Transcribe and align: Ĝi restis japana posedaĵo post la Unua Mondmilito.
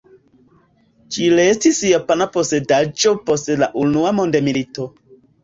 Ĝi 1.15 1.27
restis 1.39 1.81
japana 1.89 2.27
posedaĵo 2.39 3.15
post 3.29 3.53
la 3.67 3.71
Unua 3.85 4.17
Mondmilito. 4.23 4.91